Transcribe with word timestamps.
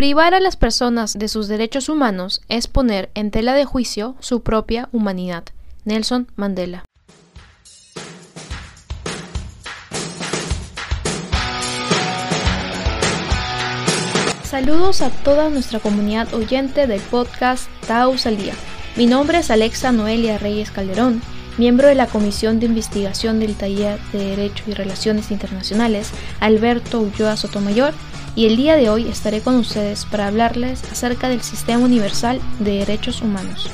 Privar 0.00 0.32
a 0.32 0.40
las 0.40 0.56
personas 0.56 1.18
de 1.18 1.28
sus 1.28 1.46
derechos 1.46 1.90
humanos 1.90 2.40
es 2.48 2.68
poner 2.68 3.10
en 3.12 3.30
tela 3.30 3.52
de 3.52 3.66
juicio 3.66 4.16
su 4.20 4.42
propia 4.42 4.88
humanidad. 4.92 5.44
Nelson 5.84 6.26
Mandela. 6.36 6.86
Saludos 14.42 15.02
a 15.02 15.10
toda 15.10 15.50
nuestra 15.50 15.80
comunidad 15.80 16.32
oyente 16.32 16.86
del 16.86 17.02
podcast 17.02 17.70
Taos 17.86 18.24
al 18.24 18.38
Día. 18.38 18.54
Mi 18.96 19.04
nombre 19.04 19.40
es 19.40 19.50
Alexa 19.50 19.92
Noelia 19.92 20.38
Reyes 20.38 20.70
Calderón, 20.70 21.20
miembro 21.60 21.88
de 21.88 21.94
la 21.94 22.06
Comisión 22.06 22.58
de 22.58 22.64
Investigación 22.64 23.38
del 23.38 23.54
Taller 23.54 24.00
de 24.12 24.30
Derecho 24.30 24.64
y 24.66 24.72
Relaciones 24.72 25.30
Internacionales 25.30 26.10
Alberto 26.40 27.00
Ulloa 27.00 27.36
Sotomayor, 27.36 27.92
y 28.34 28.46
el 28.46 28.56
día 28.56 28.76
de 28.76 28.88
hoy 28.88 29.06
estaré 29.06 29.42
con 29.42 29.56
ustedes 29.56 30.06
para 30.06 30.26
hablarles 30.26 30.82
acerca 30.90 31.28
del 31.28 31.42
Sistema 31.42 31.84
Universal 31.84 32.40
de 32.60 32.78
Derechos 32.78 33.20
Humanos. 33.20 33.70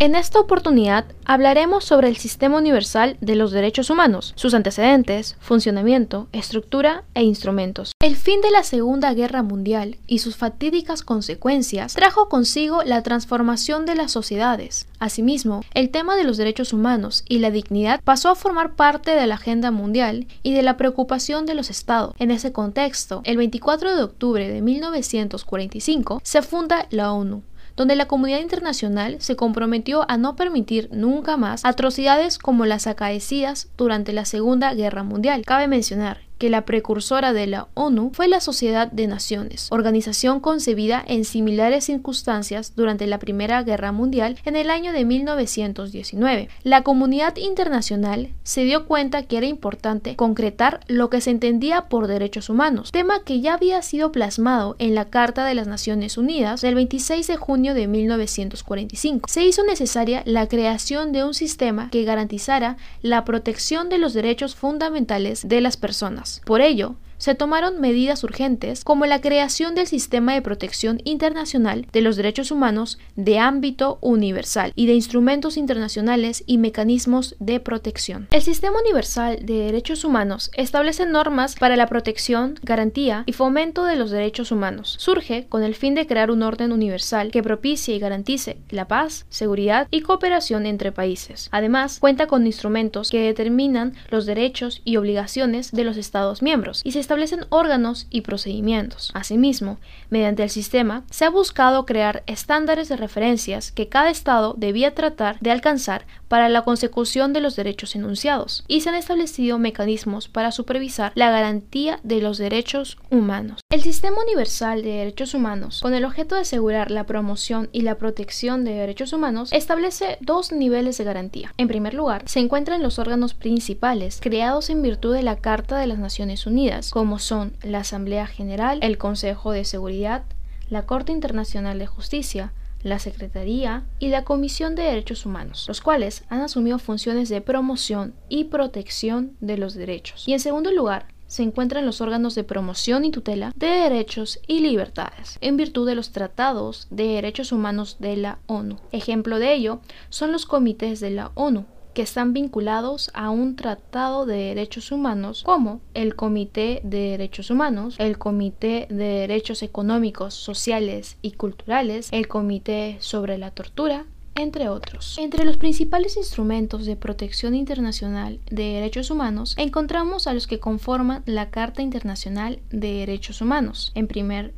En 0.00 0.14
esta 0.14 0.38
oportunidad 0.38 1.06
hablaremos 1.24 1.84
sobre 1.84 2.06
el 2.06 2.16
Sistema 2.16 2.58
Universal 2.58 3.16
de 3.20 3.34
los 3.34 3.50
Derechos 3.50 3.90
Humanos, 3.90 4.32
sus 4.36 4.54
antecedentes, 4.54 5.36
funcionamiento, 5.40 6.28
estructura 6.30 7.02
e 7.14 7.24
instrumentos. 7.24 7.90
El 8.00 8.14
fin 8.14 8.40
de 8.40 8.52
la 8.52 8.62
Segunda 8.62 9.12
Guerra 9.12 9.42
Mundial 9.42 9.98
y 10.06 10.20
sus 10.20 10.36
fatídicas 10.36 11.02
consecuencias 11.02 11.94
trajo 11.94 12.28
consigo 12.28 12.84
la 12.84 13.02
transformación 13.02 13.86
de 13.86 13.96
las 13.96 14.12
sociedades. 14.12 14.86
Asimismo, 15.00 15.64
el 15.74 15.90
tema 15.90 16.14
de 16.14 16.22
los 16.22 16.36
derechos 16.36 16.72
humanos 16.72 17.24
y 17.28 17.40
la 17.40 17.50
dignidad 17.50 18.00
pasó 18.04 18.28
a 18.28 18.36
formar 18.36 18.76
parte 18.76 19.16
de 19.16 19.26
la 19.26 19.34
agenda 19.34 19.72
mundial 19.72 20.28
y 20.44 20.52
de 20.52 20.62
la 20.62 20.76
preocupación 20.76 21.44
de 21.44 21.54
los 21.54 21.70
estados. 21.70 22.14
En 22.20 22.30
ese 22.30 22.52
contexto, 22.52 23.22
el 23.24 23.36
24 23.36 23.96
de 23.96 24.02
octubre 24.04 24.48
de 24.48 24.62
1945 24.62 26.20
se 26.22 26.42
funda 26.42 26.86
la 26.90 27.12
ONU 27.12 27.42
donde 27.78 27.94
la 27.94 28.08
comunidad 28.08 28.40
internacional 28.40 29.16
se 29.20 29.36
comprometió 29.36 30.04
a 30.10 30.16
no 30.16 30.34
permitir 30.34 30.88
nunca 30.92 31.36
más 31.36 31.64
atrocidades 31.64 32.36
como 32.36 32.66
las 32.66 32.88
acaecidas 32.88 33.70
durante 33.76 34.12
la 34.12 34.24
Segunda 34.24 34.74
Guerra 34.74 35.04
Mundial. 35.04 35.44
Cabe 35.46 35.68
mencionar 35.68 36.27
que 36.38 36.48
la 36.50 36.64
precursora 36.64 37.32
de 37.32 37.46
la 37.46 37.68
ONU 37.74 38.10
fue 38.14 38.28
la 38.28 38.40
Sociedad 38.40 38.90
de 38.90 39.06
Naciones, 39.06 39.68
organización 39.70 40.40
concebida 40.40 41.04
en 41.06 41.24
similares 41.24 41.84
circunstancias 41.84 42.72
durante 42.76 43.06
la 43.06 43.18
Primera 43.18 43.62
Guerra 43.62 43.92
Mundial 43.92 44.38
en 44.44 44.56
el 44.56 44.70
año 44.70 44.92
de 44.92 45.04
1919. 45.04 46.48
La 46.62 46.82
comunidad 46.82 47.36
internacional 47.36 48.30
se 48.44 48.64
dio 48.64 48.86
cuenta 48.86 49.24
que 49.24 49.36
era 49.36 49.46
importante 49.46 50.16
concretar 50.16 50.80
lo 50.86 51.10
que 51.10 51.20
se 51.20 51.30
entendía 51.30 51.88
por 51.88 52.06
derechos 52.06 52.48
humanos, 52.48 52.92
tema 52.92 53.22
que 53.24 53.40
ya 53.40 53.54
había 53.54 53.82
sido 53.82 54.12
plasmado 54.12 54.76
en 54.78 54.94
la 54.94 55.06
Carta 55.06 55.44
de 55.44 55.54
las 55.54 55.66
Naciones 55.66 56.16
Unidas 56.16 56.60
del 56.60 56.76
26 56.76 57.26
de 57.26 57.36
junio 57.36 57.74
de 57.74 57.86
1945. 57.88 59.28
Se 59.28 59.44
hizo 59.44 59.64
necesaria 59.64 60.22
la 60.24 60.46
creación 60.46 61.12
de 61.12 61.24
un 61.24 61.34
sistema 61.34 61.90
que 61.90 62.04
garantizara 62.04 62.76
la 63.02 63.24
protección 63.24 63.88
de 63.88 63.98
los 63.98 64.14
derechos 64.14 64.54
fundamentales 64.54 65.48
de 65.48 65.60
las 65.60 65.76
personas. 65.76 66.27
Por 66.44 66.60
ello, 66.60 66.96
se 67.18 67.34
tomaron 67.34 67.80
medidas 67.80 68.24
urgentes 68.24 68.84
como 68.84 69.06
la 69.06 69.20
creación 69.20 69.74
del 69.74 69.86
Sistema 69.86 70.34
de 70.34 70.42
Protección 70.42 71.00
Internacional 71.04 71.86
de 71.92 72.00
los 72.00 72.16
Derechos 72.16 72.50
Humanos 72.50 72.98
de 73.16 73.38
ámbito 73.38 73.98
universal 74.00 74.72
y 74.74 74.86
de 74.86 74.94
instrumentos 74.94 75.56
internacionales 75.56 76.44
y 76.46 76.58
mecanismos 76.58 77.36
de 77.38 77.60
protección. 77.60 78.28
El 78.30 78.42
Sistema 78.42 78.78
Universal 78.80 79.44
de 79.44 79.58
Derechos 79.58 80.04
Humanos 80.04 80.50
establece 80.54 81.06
normas 81.06 81.56
para 81.56 81.76
la 81.76 81.86
protección, 81.86 82.54
garantía 82.62 83.24
y 83.26 83.32
fomento 83.32 83.84
de 83.84 83.96
los 83.96 84.10
derechos 84.10 84.52
humanos. 84.52 84.96
Surge 84.98 85.46
con 85.48 85.62
el 85.62 85.74
fin 85.74 85.94
de 85.94 86.06
crear 86.06 86.30
un 86.30 86.42
orden 86.42 86.72
universal 86.72 87.30
que 87.30 87.42
propicie 87.42 87.94
y 87.94 87.98
garantice 87.98 88.58
la 88.70 88.86
paz, 88.86 89.26
seguridad 89.28 89.88
y 89.90 90.02
cooperación 90.02 90.66
entre 90.66 90.92
países. 90.92 91.48
Además, 91.50 91.98
cuenta 91.98 92.26
con 92.26 92.46
instrumentos 92.46 93.10
que 93.10 93.20
determinan 93.20 93.94
los 94.10 94.26
derechos 94.26 94.82
y 94.84 94.96
obligaciones 94.96 95.72
de 95.72 95.84
los 95.84 95.96
Estados 95.96 96.42
miembros 96.42 96.80
y 96.84 96.92
se 96.92 97.00
establecen 97.08 97.46
órganos 97.48 98.06
y 98.10 98.20
procedimientos. 98.20 99.10
Asimismo, 99.14 99.78
mediante 100.10 100.42
el 100.42 100.50
sistema 100.50 101.04
se 101.10 101.24
ha 101.24 101.30
buscado 101.30 101.86
crear 101.86 102.22
estándares 102.26 102.90
de 102.90 102.98
referencias 102.98 103.72
que 103.72 103.88
cada 103.88 104.10
Estado 104.10 104.54
debía 104.58 104.94
tratar 104.94 105.40
de 105.40 105.50
alcanzar 105.50 106.04
para 106.28 106.50
la 106.50 106.62
consecución 106.62 107.32
de 107.32 107.40
los 107.40 107.56
derechos 107.56 107.96
enunciados, 107.96 108.62
y 108.68 108.82
se 108.82 108.90
han 108.90 108.94
establecido 108.94 109.58
mecanismos 109.58 110.28
para 110.28 110.52
supervisar 110.52 111.12
la 111.14 111.30
garantía 111.30 111.98
de 112.02 112.20
los 112.20 112.36
derechos 112.36 112.98
humanos. 113.10 113.60
El 113.70 113.80
Sistema 113.80 114.18
Universal 114.22 114.82
de 114.82 114.90
Derechos 114.90 115.32
Humanos, 115.32 115.80
con 115.80 115.94
el 115.94 116.04
objeto 116.04 116.34
de 116.34 116.42
asegurar 116.42 116.90
la 116.90 117.04
promoción 117.04 117.70
y 117.72 117.80
la 117.80 117.94
protección 117.94 118.64
de 118.66 118.72
derechos 118.72 119.14
humanos, 119.14 119.50
establece 119.54 120.18
dos 120.20 120.52
niveles 120.52 120.98
de 120.98 121.04
garantía. 121.04 121.54
En 121.56 121.68
primer 121.68 121.94
lugar, 121.94 122.24
se 122.26 122.40
encuentran 122.40 122.82
los 122.82 122.98
órganos 122.98 123.32
principales 123.32 124.18
creados 124.20 124.68
en 124.68 124.82
virtud 124.82 125.14
de 125.14 125.22
la 125.22 125.36
Carta 125.36 125.78
de 125.78 125.86
las 125.86 125.98
Naciones 125.98 126.46
Unidas, 126.46 126.90
como 126.98 127.20
son 127.20 127.56
la 127.62 127.78
Asamblea 127.78 128.26
General, 128.26 128.80
el 128.82 128.98
Consejo 128.98 129.52
de 129.52 129.64
Seguridad, 129.64 130.24
la 130.68 130.84
Corte 130.84 131.12
Internacional 131.12 131.78
de 131.78 131.86
Justicia, 131.86 132.52
la 132.82 132.98
Secretaría 132.98 133.84
y 134.00 134.08
la 134.08 134.24
Comisión 134.24 134.74
de 134.74 134.82
Derechos 134.82 135.24
Humanos, 135.24 135.66
los 135.68 135.80
cuales 135.80 136.24
han 136.28 136.40
asumido 136.40 136.80
funciones 136.80 137.28
de 137.28 137.40
promoción 137.40 138.14
y 138.28 138.46
protección 138.46 139.36
de 139.38 139.58
los 139.58 139.74
derechos. 139.74 140.26
Y 140.26 140.32
en 140.32 140.40
segundo 140.40 140.72
lugar, 140.72 141.06
se 141.28 141.44
encuentran 141.44 141.86
los 141.86 142.00
órganos 142.00 142.34
de 142.34 142.42
promoción 142.42 143.04
y 143.04 143.12
tutela 143.12 143.52
de 143.54 143.68
derechos 143.68 144.40
y 144.48 144.58
libertades, 144.58 145.38
en 145.40 145.56
virtud 145.56 145.86
de 145.86 145.94
los 145.94 146.10
tratados 146.10 146.88
de 146.90 147.06
derechos 147.06 147.52
humanos 147.52 147.98
de 148.00 148.16
la 148.16 148.40
ONU. 148.48 148.80
Ejemplo 148.90 149.38
de 149.38 149.54
ello 149.54 149.82
son 150.08 150.32
los 150.32 150.46
comités 150.46 150.98
de 150.98 151.10
la 151.10 151.30
ONU, 151.36 151.64
que 151.94 152.02
están 152.02 152.32
vinculados 152.32 153.10
a 153.14 153.30
un 153.30 153.56
tratado 153.56 154.26
de 154.26 154.36
derechos 154.36 154.92
humanos 154.92 155.42
como 155.44 155.80
el 155.94 156.14
Comité 156.14 156.80
de 156.84 157.10
Derechos 157.10 157.50
Humanos, 157.50 157.96
el 157.98 158.18
Comité 158.18 158.86
de 158.90 159.04
Derechos 159.04 159.62
Económicos, 159.62 160.34
Sociales 160.34 161.16
y 161.22 161.32
Culturales, 161.32 162.08
el 162.12 162.28
Comité 162.28 162.96
sobre 163.00 163.38
la 163.38 163.50
Tortura, 163.50 164.06
entre 164.38 164.68
otros. 164.68 165.18
Entre 165.18 165.44
los 165.44 165.56
principales 165.56 166.16
instrumentos 166.16 166.86
de 166.86 166.96
protección 166.96 167.54
internacional 167.54 168.38
de 168.50 168.74
derechos 168.74 169.10
humanos 169.10 169.54
encontramos 169.58 170.26
a 170.26 170.34
los 170.34 170.46
que 170.46 170.60
conforman 170.60 171.22
la 171.26 171.50
Carta 171.50 171.82
Internacional 171.82 172.60
de 172.70 172.92
Derechos 172.92 173.40
Humanos. 173.40 173.92
En 173.94 174.06
primer 174.06 174.54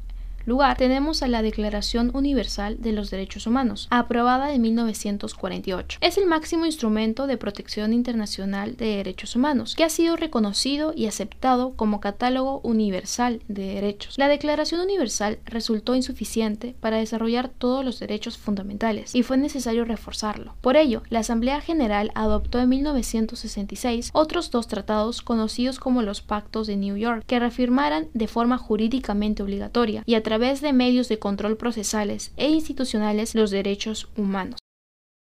lugar 0.51 0.77
tenemos 0.77 1.23
a 1.23 1.29
la 1.29 1.43
Declaración 1.43 2.11
Universal 2.13 2.77
de 2.81 2.93
los 2.93 3.11
Derechos 3.11 3.47
Humanos, 3.47 3.87
aprobada 3.91 4.53
en 4.53 4.61
1948. 4.61 5.99
Es 6.01 6.19
el 6.19 6.27
máximo 6.27 6.67
instrumento 6.67 7.27
de 7.27 7.39
protección 7.39 7.93
internacional 7.93 8.77
de 8.77 8.97
derechos 8.97 9.37
humanos, 9.37 9.75
que 9.77 9.85
ha 9.85 9.89
sido 9.89 10.17
reconocido 10.17 10.93
y 10.95 11.07
aceptado 11.07 11.75
como 11.77 12.01
catálogo 12.01 12.61
universal 12.65 13.41
de 13.49 13.75
derechos. 13.75 14.19
La 14.19 14.29
Declaración 14.29 14.81
Universal 14.81 15.39
resultó 15.47 15.95
insuficiente 15.95 16.75
para 16.81 16.99
desarrollar 16.99 17.49
todos 17.49 17.85
los 17.85 18.01
derechos 18.01 18.37
fundamentales 18.37 19.15
y 19.15 19.23
fue 19.23 19.37
necesario 19.37 19.85
reforzarlo. 19.85 20.57
Por 20.61 20.77
ello, 20.77 21.03
la 21.11 21.21
Asamblea 21.21 21.61
General 21.61 22.11
adoptó 22.17 22.59
en 22.59 22.69
1966 22.71 24.11
otros 24.13 24.51
dos 24.51 24.67
tratados 24.67 25.23
conocidos 25.23 25.79
como 25.79 26.03
los 26.03 26.23
Pactos 26.23 26.67
de 26.67 26.77
New 26.77 26.97
York, 26.97 27.23
que 27.27 27.39
reafirmaran 27.39 28.09
de 28.15 28.27
forma 28.27 28.59
jurídicamente 28.59 29.45
obligatoria 29.45 30.03
y 30.07 30.17
a 30.17 30.23
de 30.41 30.73
medios 30.73 31.09
de 31.09 31.19
control 31.19 31.59
procesales 31.59 32.33
e 32.39 32.49
institucionales 32.49 33.35
los 33.35 33.51
derechos 33.51 34.09
humanos. 34.17 34.59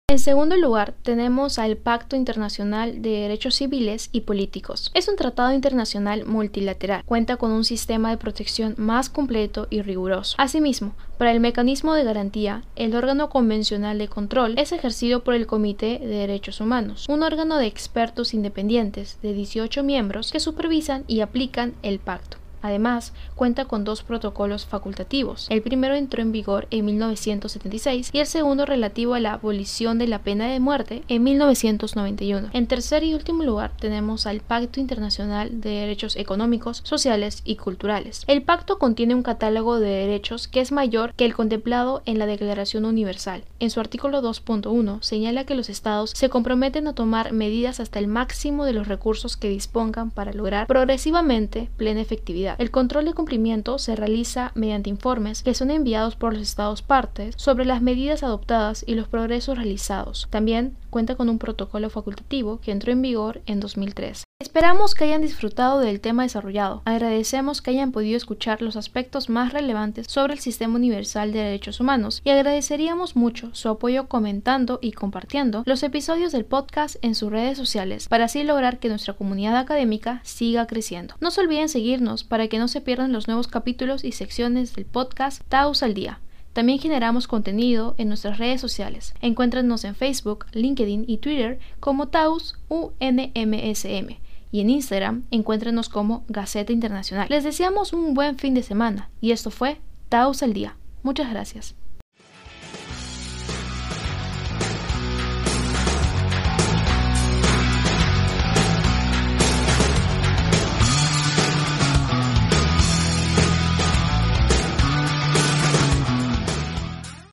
En 0.09 0.19
segundo 0.19 0.55
lugar, 0.55 0.93
tenemos 1.03 1.59
al 1.59 1.75
Pacto 1.75 2.15
Internacional 2.15 3.01
de 3.01 3.09
Derechos 3.09 3.55
Civiles 3.55 4.09
y 4.13 4.21
Políticos. 4.21 4.89
Es 4.93 5.09
un 5.09 5.17
tratado 5.17 5.51
internacional 5.51 6.25
multilateral. 6.25 7.03
Cuenta 7.03 7.35
con 7.35 7.51
un 7.51 7.65
sistema 7.65 8.11
de 8.11 8.17
protección 8.17 8.75
más 8.77 9.09
completo 9.09 9.67
y 9.69 9.81
riguroso. 9.81 10.35
Asimismo, 10.37 10.93
para 11.17 11.31
el 11.31 11.41
mecanismo 11.41 11.93
de 11.93 12.05
garantía, 12.05 12.63
el 12.77 12.95
órgano 12.95 13.29
convencional 13.29 13.97
de 13.97 14.07
control 14.07 14.57
es 14.57 14.71
ejercido 14.71 15.23
por 15.23 15.33
el 15.33 15.45
Comité 15.45 15.99
de 15.99 16.07
Derechos 16.07 16.61
Humanos, 16.61 17.05
un 17.09 17.21
órgano 17.21 17.57
de 17.57 17.65
expertos 17.65 18.33
independientes 18.33 19.19
de 19.21 19.33
18 19.33 19.83
miembros 19.83 20.31
que 20.31 20.39
supervisan 20.39 21.03
y 21.07 21.19
aplican 21.19 21.73
el 21.81 21.99
pacto. 21.99 22.37
Además, 22.61 23.13
cuenta 23.35 23.65
con 23.65 23.83
dos 23.83 24.03
protocolos 24.03 24.65
facultativos. 24.65 25.47
El 25.49 25.61
primero 25.61 25.95
entró 25.95 26.21
en 26.21 26.31
vigor 26.31 26.67
en 26.71 26.85
1976 26.85 28.09
y 28.13 28.19
el 28.19 28.25
segundo 28.25 28.65
relativo 28.65 29.13
a 29.13 29.19
la 29.19 29.33
abolición 29.33 29.99
de 29.99 30.07
la 30.07 30.19
pena 30.19 30.47
de 30.47 30.59
muerte 30.59 31.03
en 31.07 31.23
1991. 31.23 32.49
En 32.53 32.67
tercer 32.67 33.03
y 33.03 33.13
último 33.13 33.43
lugar 33.43 33.71
tenemos 33.79 34.25
al 34.25 34.41
Pacto 34.41 34.79
Internacional 34.79 35.61
de 35.61 35.69
Derechos 35.69 36.15
Económicos, 36.15 36.81
Sociales 36.83 37.41
y 37.45 37.55
Culturales. 37.55 38.23
El 38.27 38.41
pacto 38.41 38.79
contiene 38.79 39.15
un 39.15 39.23
catálogo 39.23 39.79
de 39.79 39.89
derechos 39.89 40.47
que 40.47 40.61
es 40.61 40.71
mayor 40.71 41.13
que 41.13 41.25
el 41.25 41.35
contemplado 41.35 42.01
en 42.05 42.19
la 42.19 42.25
Declaración 42.25 42.85
Universal. 42.85 43.43
En 43.59 43.69
su 43.69 43.79
artículo 43.79 44.21
2.1 44.21 45.01
señala 45.01 45.45
que 45.45 45.55
los 45.55 45.69
estados 45.69 46.11
se 46.11 46.29
comprometen 46.29 46.87
a 46.87 46.93
tomar 46.93 47.33
medidas 47.33 47.79
hasta 47.79 47.99
el 47.99 48.07
máximo 48.07 48.65
de 48.65 48.73
los 48.73 48.87
recursos 48.87 49.37
que 49.37 49.49
dispongan 49.49 50.11
para 50.11 50.33
lograr 50.33 50.67
progresivamente 50.67 51.69
plena 51.77 52.01
efectividad 52.01 52.46
El 52.57 52.71
control 52.71 53.05
de 53.05 53.13
cumplimiento 53.13 53.79
se 53.79 53.95
realiza 53.95 54.51
mediante 54.55 54.89
informes 54.89 55.43
que 55.43 55.53
son 55.53 55.71
enviados 55.71 56.15
por 56.15 56.33
los 56.33 56.41
estados 56.41 56.81
partes 56.81 57.35
sobre 57.37 57.65
las 57.65 57.81
medidas 57.81 58.23
adoptadas 58.23 58.83
y 58.87 58.95
los 58.95 59.07
progresos 59.07 59.57
realizados. 59.57 60.27
También 60.29 60.75
cuenta 60.89 61.15
con 61.15 61.29
un 61.29 61.39
protocolo 61.39 61.89
facultativo 61.89 62.59
que 62.61 62.71
entró 62.71 62.91
en 62.91 63.01
vigor 63.01 63.41
en 63.45 63.59
2003. 63.59 64.23
Esperamos 64.57 64.93
que 64.93 65.03
hayan 65.03 65.23
disfrutado 65.23 65.79
del 65.79 65.99
tema 65.99 66.21
desarrollado. 66.21 66.83
Agradecemos 66.85 67.61
que 67.61 67.71
hayan 67.71 67.91
podido 67.91 68.17
escuchar 68.17 68.61
los 68.61 68.75
aspectos 68.75 69.29
más 69.29 69.51
relevantes 69.51 70.05
sobre 70.07 70.33
el 70.33 70.39
Sistema 70.39 70.75
Universal 70.75 71.31
de 71.31 71.39
Derechos 71.39 71.79
Humanos 71.79 72.21
y 72.23 72.29
agradeceríamos 72.29 73.15
mucho 73.15 73.49
su 73.53 73.69
apoyo 73.69 74.07
comentando 74.07 74.77
y 74.79 74.91
compartiendo 74.91 75.63
los 75.65 75.81
episodios 75.81 76.31
del 76.31 76.45
podcast 76.45 76.97
en 77.03 77.15
sus 77.15 77.31
redes 77.31 77.57
sociales 77.57 78.07
para 78.07 78.25
así 78.25 78.43
lograr 78.43 78.77
que 78.77 78.89
nuestra 78.89 79.13
comunidad 79.13 79.57
académica 79.57 80.21
siga 80.23 80.67
creciendo. 80.67 81.15
No 81.19 81.31
se 81.31 81.41
olviden 81.41 81.67
seguirnos 81.67 82.23
para 82.23 82.47
que 82.47 82.59
no 82.59 82.67
se 82.67 82.81
pierdan 82.81 83.11
los 83.11 83.27
nuevos 83.27 83.47
capítulos 83.47 84.03
y 84.03 84.11
secciones 84.11 84.75
del 84.75 84.85
podcast 84.85 85.41
Taos 85.49 85.81
al 85.81 85.95
Día. 85.95 86.19
También 86.53 86.77
generamos 86.77 87.27
contenido 87.27 87.95
en 87.97 88.07
nuestras 88.07 88.37
redes 88.37 88.61
sociales. 88.61 89.13
Encuéntranos 89.21 89.83
en 89.83 89.95
Facebook, 89.95 90.45
LinkedIn 90.53 91.05
y 91.07 91.17
Twitter 91.17 91.59
como 91.79 92.09
Taus 92.09 92.55
UNMSM 92.69 94.26
y 94.51 94.61
en 94.61 94.69
Instagram 94.69 95.23
encuéntrenos 95.31 95.89
como 95.89 96.23
Gaceta 96.27 96.71
Internacional. 96.71 97.27
Les 97.29 97.43
deseamos 97.43 97.93
un 97.93 98.13
buen 98.13 98.37
fin 98.37 98.53
de 98.53 98.63
semana 98.63 99.09
y 99.21 99.31
esto 99.31 99.51
fue 99.51 99.81
Taos 100.09 100.43
al 100.43 100.53
Día. 100.53 100.77
Muchas 101.03 101.29
gracias. 101.29 101.75